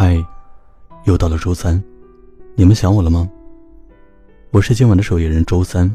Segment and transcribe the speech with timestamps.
[0.00, 0.24] 嗨，
[1.06, 1.82] 又到了周三，
[2.54, 3.28] 你们想我了吗？
[4.52, 5.92] 我是今晚的守夜人周三。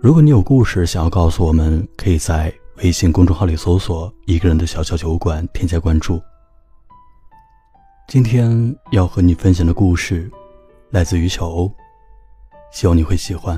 [0.00, 6.20] 如果你有故事想要告诉我们，可以在微信公众号里搜索“一个人的小小酒馆”，添加关注。
[8.08, 10.28] 今天要和你分享的故事
[10.90, 11.72] 来自于小欧，
[12.72, 13.56] 希望你会喜欢。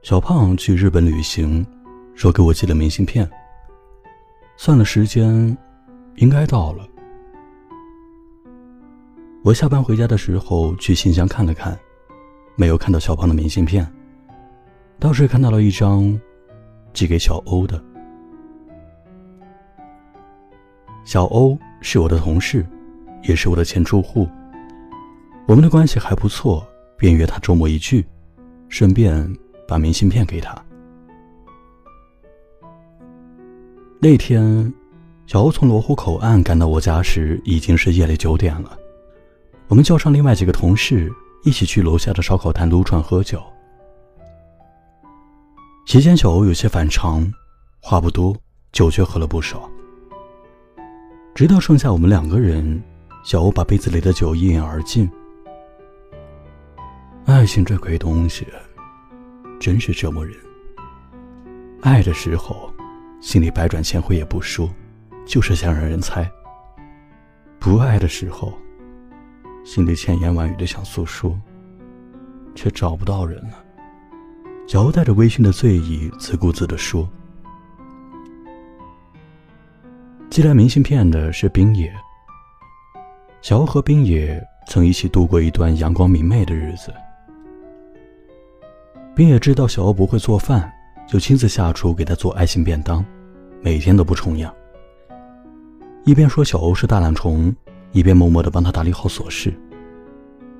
[0.00, 1.66] 小胖去日本旅行，
[2.14, 3.28] 说给我寄了明信片。
[4.56, 5.58] 算了时间。
[6.18, 6.86] 应该到了。
[9.44, 11.78] 我下班回家的时候去信箱看了看，
[12.56, 13.86] 没有看到小胖的明信片，
[14.98, 16.18] 倒是看到了一张
[16.94, 17.78] 寄给小欧的。
[21.04, 22.66] 小欧是我的同事，
[23.24, 24.26] 也是我的前住户，
[25.46, 28.02] 我们的关系还不错，便约他周末一聚，
[28.70, 29.30] 顺便
[29.68, 30.56] 把明信片给他。
[34.00, 34.72] 那天。
[35.26, 38.78] 小欧从罗湖口岸赶到我家时，已经是夜里九点了。
[39.68, 41.12] 我们叫上另外几个同事，
[41.42, 43.42] 一起去楼下的烧烤摊撸串喝酒。
[45.86, 47.30] 席间，小欧有些反常，
[47.80, 48.36] 话不多，
[48.72, 49.70] 酒却喝了不少。
[51.34, 52.82] 直到剩下我们两个人，
[53.24, 55.10] 小欧把杯子里的酒一饮而尽。
[57.26, 58.46] 爱情这鬼东西，
[59.58, 60.36] 真是折磨人。
[61.80, 62.72] 爱的时候，
[63.20, 64.68] 心里百转千回也不说。
[65.26, 66.30] 就是想让人猜。
[67.58, 68.52] 不爱的时候，
[69.64, 71.36] 心里千言万语的想诉说，
[72.54, 73.64] 却找不到人了。
[74.66, 77.08] 小欧带着微醺的醉意，自顾自的说
[80.30, 81.92] ：“寄来明信片的是冰野。
[83.42, 86.92] 小欧和冰野曾一起度过一段阳光明媚的日子。
[89.14, 90.72] 冰野知道小欧不会做饭，
[91.06, 93.04] 就亲自下厨给他做爱心便当，
[93.62, 94.54] 每天都不重样。”
[96.04, 97.54] 一边说小欧是大懒虫，
[97.94, 99.54] 一边默默地帮他打理好琐事。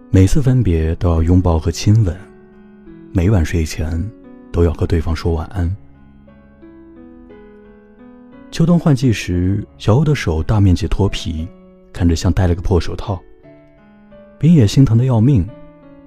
[0.08, 2.16] 每次分别都要拥抱和亲吻，
[3.12, 4.02] 每晚睡前
[4.52, 5.76] 都要和对方说晚安。
[8.52, 11.48] 秋冬换季时，小欧的手大面积脱皮，
[11.92, 13.20] 看着像戴了个破手套。
[14.38, 15.44] 冰野心疼的要命，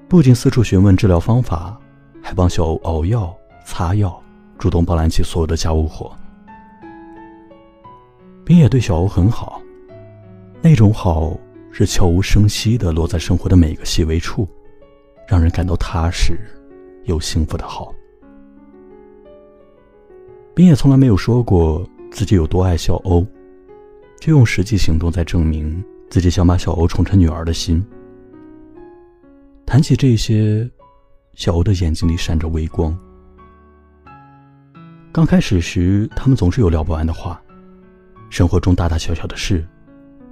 [0.07, 1.77] 不仅四处询问治疗方法，
[2.21, 3.35] 还帮小欧熬药、
[3.65, 4.17] 擦药，
[4.57, 6.15] 主动包揽起所有的家务活。
[8.45, 9.61] 冰野对小欧很好，
[10.61, 11.37] 那种好
[11.71, 14.47] 是悄无声息的落在生活的每个细微处，
[15.27, 16.37] 让人感到踏实
[17.05, 17.93] 又幸福的好。
[20.53, 23.25] 冰野从来没有说过自己有多爱小欧，
[24.19, 27.85] 却用实际行动在证明自己想把小欧宠成女儿的心。
[29.65, 30.67] 谈起这些，
[31.35, 32.97] 小欧的眼睛里闪着微光。
[35.11, 37.41] 刚开始时，他们总是有聊不完的话。
[38.29, 39.65] 生活中大大小小的事，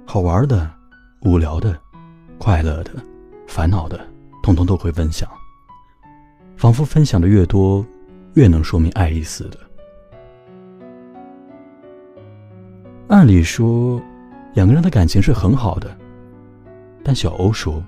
[0.08, 0.70] 好玩的、
[1.22, 1.76] 无聊的、
[2.38, 2.92] 快乐的、
[3.48, 4.00] 烦恼的，
[4.40, 5.28] 通通都会分享。
[6.56, 7.84] 仿佛分享的越多，
[8.34, 9.58] 越能说明爱意似的。
[13.08, 14.00] 按理说，
[14.54, 15.94] 两个人的感情是很好的，
[17.02, 17.82] 但小欧说，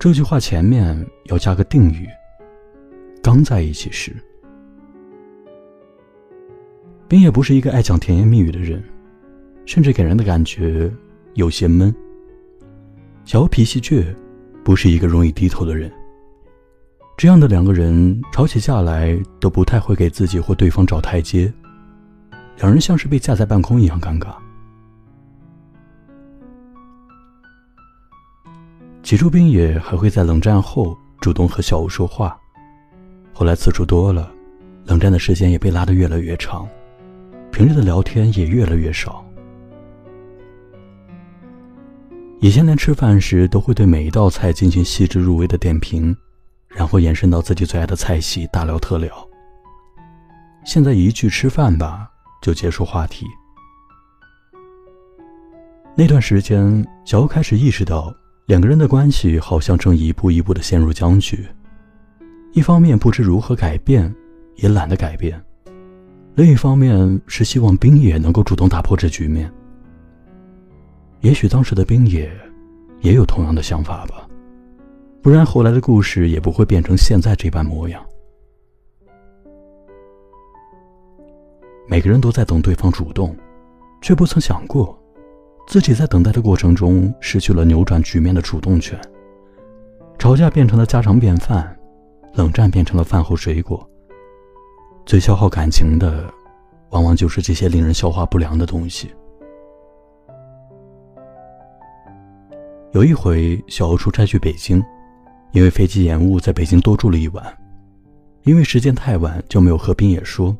[0.00, 2.08] 这句话前面要加个定语：
[3.22, 4.14] 刚在一起时。
[7.06, 8.82] 冰也不是一个爱讲甜言蜜语的人，
[9.64, 10.90] 甚至给人的感觉
[11.34, 11.94] 有些闷。
[13.24, 14.04] 小欧脾气倔，
[14.64, 15.90] 不是一个容易低头的人。
[17.16, 21.52] 这样的两个人吵起架来都不太会给自己或对方找台阶，
[22.56, 24.34] 两人像是被架在半空一样尴尬。
[29.02, 32.36] 起初，冰野还会在冷战后主动和小欧说话，
[33.32, 34.32] 后来次数多了，
[34.86, 36.66] 冷战的时间也被拉得越来越长。
[37.52, 39.24] 平日的聊天也越来越少。
[42.42, 46.14] 以前连吃饭时都会对每一道菜进行细致入微的点评，
[46.68, 49.12] 然后延伸到自己最爱的菜系大聊特聊。
[50.64, 52.10] 现在一句“吃饭吧”
[52.42, 53.24] 就结束话题。
[55.94, 58.12] 那段时间，小欧开始意识到，
[58.46, 61.46] 两个人的关系好像正一步一步的陷入僵局。
[62.54, 64.12] 一方面不知如何改变，
[64.56, 65.40] 也懒得改变。
[66.34, 69.48] 另一方面是希望冰野能够主动打破这局面。
[71.22, 72.30] 也许当时的冰野
[73.00, 74.28] 也有同样的想法吧，
[75.22, 78.04] 不然后来的故事也不会变成现在这般模样。
[81.88, 83.36] 每个人都在等对方主动，
[84.00, 84.98] 却不曾想过，
[85.68, 89.00] 自己在等待的过程中失去了扭转局面的主动权。
[90.18, 91.76] 吵架变成了家常便饭，
[92.34, 93.88] 冷战变成了饭后水果。
[95.06, 96.32] 最消耗感情的，
[96.90, 99.12] 往往就是这些令人消化不良的东西。
[102.92, 104.84] 有一回，小欧出差去北京，
[105.52, 107.42] 因为飞机延误，在北京多住了一晚。
[108.44, 110.54] 因为时间太晚，就没有和冰野说。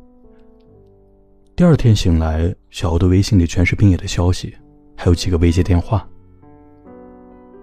[1.55, 4.51] 第二天醒来，小欧的微信里全是冰野的消息，
[4.97, 6.09] 还有几个未接电话。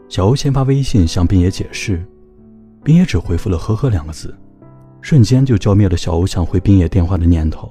[0.08, 2.06] 小欧先发微信向冰野解释，
[2.84, 4.32] 冰野只回复了“呵呵”两个字，
[5.00, 7.68] 瞬间就浇灭了小欧想回冰野电话的念头。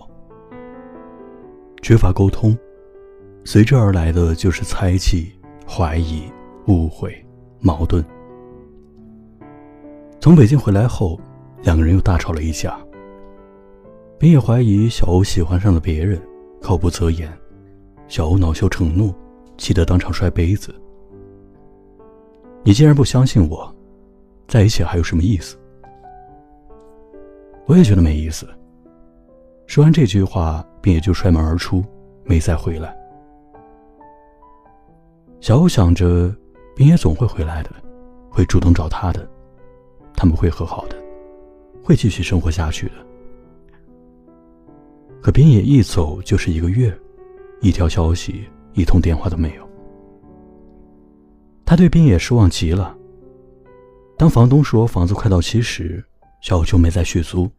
[1.81, 2.57] 缺乏沟通，
[3.45, 5.31] 随之而来的就是猜忌、
[5.65, 6.23] 怀疑、
[6.67, 7.25] 误会、
[7.59, 8.03] 矛盾。
[10.19, 11.19] 从北京回来后，
[11.63, 12.77] 两个人又大吵了一架。
[14.17, 16.21] 冰也怀疑小欧喜欢上了别人，
[16.61, 17.31] 口不择言，
[18.07, 19.13] 小欧恼羞成怒，
[19.57, 20.75] 气得当场摔杯子。
[22.63, 23.73] 你既然不相信我，
[24.45, 25.57] 在一起还有什么意思？
[27.65, 28.45] 我也觉得没意思。
[29.67, 31.81] 说完这句话，便也就摔门而出，
[32.25, 32.93] 没再回来。
[35.39, 36.35] 小欧想着，
[36.79, 37.71] 冰野总会回来的，
[38.29, 39.29] 会主动找他的，
[40.15, 40.95] 他们会和好的，
[41.83, 42.93] 会继续生活下去的。
[45.21, 46.97] 可冰野一走就是一个月，
[47.59, 49.69] 一条消息、一通电话都没有。
[51.65, 52.95] 他对冰野失望极了。
[54.17, 56.01] 当房东说房子快到期时，
[56.39, 57.51] 小欧就没再续租。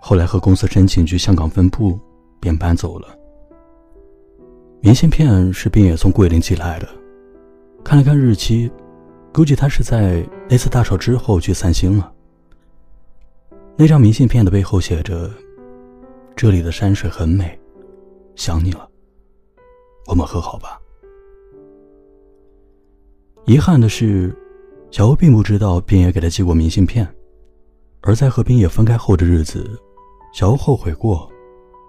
[0.00, 2.00] 后来和公司申请去香港分部，
[2.40, 3.16] 便搬走了。
[4.80, 6.88] 明信片是冰野从桂林寄来的，
[7.84, 8.70] 看了看日期，
[9.32, 12.12] 估计他是在那次大吵之后去散心了。
[13.76, 15.30] 那张明信片的背后写着
[16.36, 17.58] ：“这里的山水很美，
[18.36, 18.88] 想你了，
[20.06, 20.80] 我们和好吧。”
[23.44, 24.34] 遗憾的是，
[24.90, 27.06] 小欧并不知道冰野给他寄过明信片，
[28.02, 29.68] 而在和冰野分开后的日子，
[30.32, 31.28] 小欧后悔过，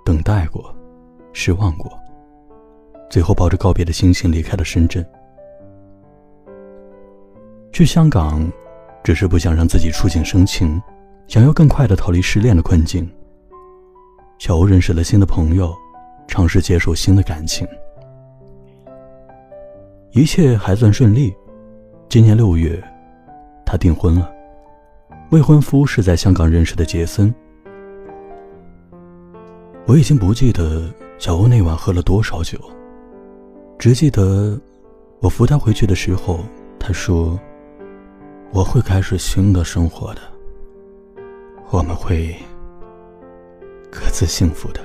[0.03, 0.75] 等待过，
[1.31, 1.91] 失望过，
[3.09, 5.05] 最后抱着告别的心情离开了深圳。
[7.73, 8.47] 去香港，
[9.03, 10.79] 只是不想让自己触景生情，
[11.27, 13.09] 想要更快的逃离失恋的困境。
[14.37, 15.73] 小欧认识了新的朋友，
[16.27, 17.67] 尝试接受新的感情，
[20.11, 21.33] 一切还算顺利。
[22.09, 22.79] 今年六月，
[23.65, 24.31] 他订婚了。
[25.31, 27.33] 未婚夫是在香港认识的杰森。
[29.87, 32.59] 我已经不记得小欧那晚喝了多少酒，
[33.79, 34.61] 只记得
[35.21, 36.41] 我扶他回去的时候，
[36.79, 37.39] 他说
[38.53, 40.21] ：“我会开始新的生活的，
[41.71, 42.35] 我们会
[43.91, 44.79] 各自幸福的。”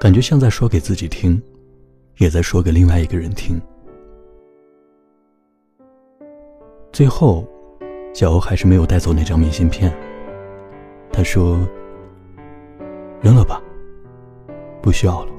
[0.00, 1.40] 感觉像在说给自己听，
[2.16, 3.60] 也在说给另外一个人听。
[6.92, 7.46] 最后，
[8.12, 9.96] 小欧还是没有带走那张明信片。
[11.12, 11.56] 他说
[13.22, 13.62] ：“扔了吧，
[14.82, 15.32] 不需要了。”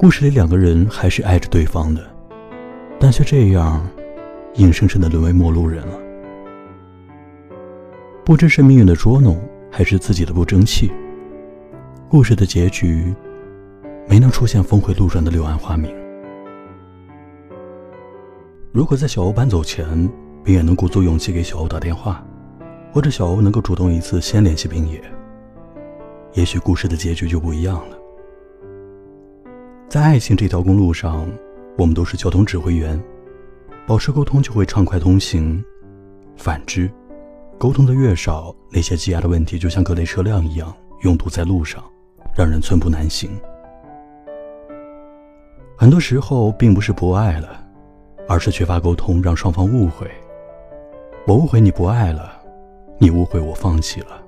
[0.00, 2.00] 故事里两个人还是爱着对方的，
[3.00, 3.84] 但却这样，
[4.54, 5.98] 硬生生的沦为陌路人了。
[8.24, 9.36] 不知是命运的捉弄，
[9.72, 10.92] 还是自己的不争气。
[12.08, 13.12] 故事的结局，
[14.06, 15.92] 没能出现峰回路转的柳暗花明。
[18.70, 20.08] 如果在小欧搬走前，
[20.44, 22.24] 冰野能鼓足勇气给小欧打电话，
[22.92, 25.02] 或者小欧能够主动一次先联系冰野，
[26.34, 27.97] 也许故事的结局就不一样了。
[29.88, 31.26] 在爱情这条公路上，
[31.78, 33.02] 我们都是交通指挥员，
[33.86, 35.62] 保持沟通就会畅快通行；
[36.36, 36.90] 反之，
[37.56, 41.82] 沟通的越少，那些积压的问题就像各类车辆一样拥堵在路上，
[42.36, 43.30] 让人寸步难行。
[45.74, 47.64] 很多时候，并不是不爱了。
[48.30, 50.06] 而是缺乏沟通，让双方误会。
[51.26, 52.38] 我误会你不爱了，
[52.98, 54.22] 你误会我放弃了。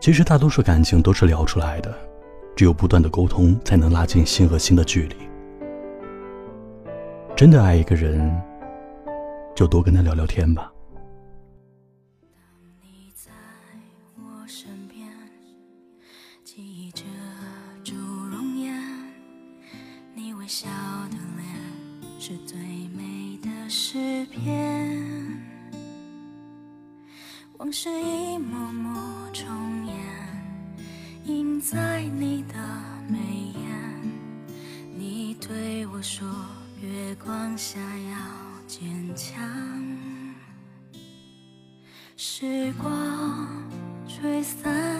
[0.00, 1.94] 其实大多数感情都是聊出来的，
[2.54, 5.16] 只有不断的沟通，才能拉近心和心的距离。
[7.36, 8.30] 真的爱一个人，
[9.54, 10.70] 就多跟他聊聊天吧。
[22.24, 22.56] 是最
[22.96, 24.96] 美的诗篇，
[27.58, 29.21] 往事一幕幕，
[31.24, 32.54] 映在你的
[33.08, 33.18] 眉
[33.54, 33.62] 眼。
[34.96, 36.26] 你对我说，
[36.80, 38.16] 月光下要
[38.66, 39.40] 坚强。
[42.16, 43.48] 时光
[44.08, 44.91] 吹散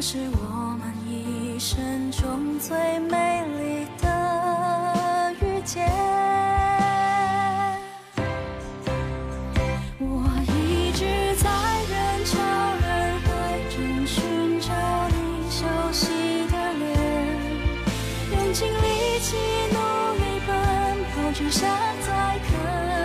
[0.00, 5.86] 那是我们一生中最美丽的遇见。
[9.98, 10.24] 我
[10.56, 11.04] 一直
[11.36, 11.50] 在
[11.90, 12.32] 人潮
[12.80, 13.28] 人海
[13.68, 13.76] 中
[14.06, 14.72] 寻找
[15.10, 16.06] 你熟悉
[16.50, 16.96] 的脸，
[18.32, 19.36] 用尽力气
[19.70, 19.76] 努
[20.16, 20.48] 力奔
[21.12, 21.68] 跑，只想
[22.00, 22.08] 在
[22.48, 22.99] 看。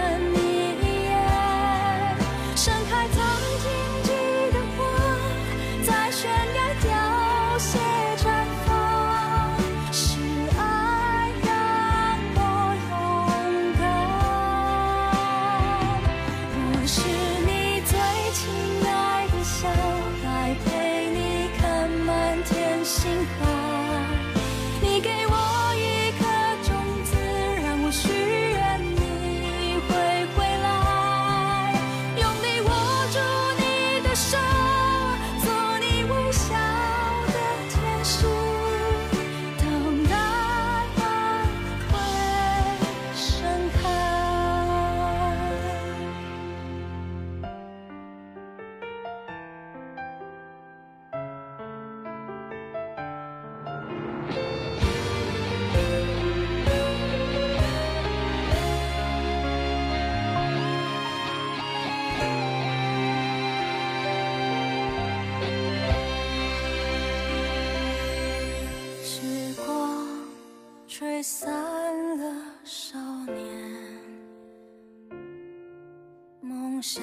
[76.76, 77.02] 梦想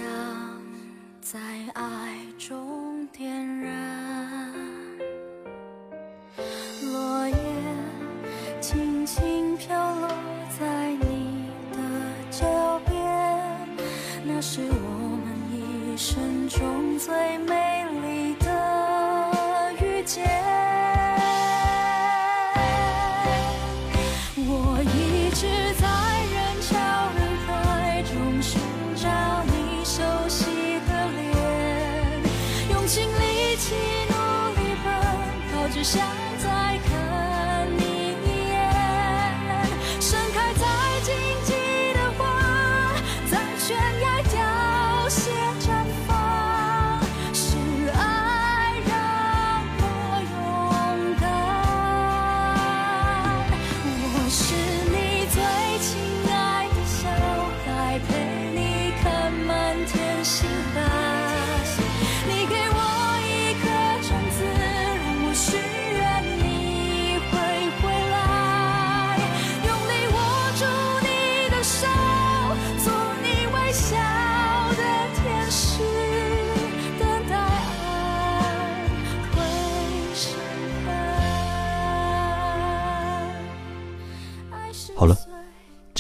[1.23, 1.41] 在
[1.73, 4.53] 爱中点燃。
[6.83, 7.37] 落叶
[8.61, 10.09] 轻轻飘落
[10.61, 11.79] 在你的
[12.31, 12.95] 脚边
[14.27, 17.62] 那是我们一生中最美。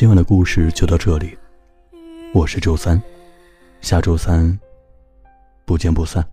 [0.02, 1.38] 今晚的故事就到这里。
[2.34, 3.00] 我是周三
[3.80, 4.58] 下周三
[5.64, 6.31] 不见不散。